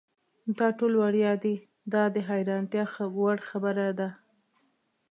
دا 0.57 0.67
ټول 0.79 0.93
وړیا 1.03 1.31
دي 1.43 1.55
دا 1.93 2.03
د 2.15 2.17
حیرانتیا 2.29 2.83
وړ 3.17 3.37
خبره 3.49 3.87
ده. 3.99 4.09